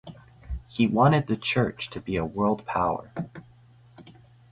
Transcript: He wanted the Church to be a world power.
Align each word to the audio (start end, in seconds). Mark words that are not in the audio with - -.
He 0.67 0.87
wanted 0.87 1.27
the 1.27 1.37
Church 1.37 1.91
to 1.91 2.01
be 2.01 2.15
a 2.15 2.25
world 2.25 2.65
power. 2.65 3.11